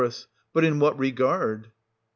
[0.51, 1.67] But in what regard?
[1.67, 1.71] Oe.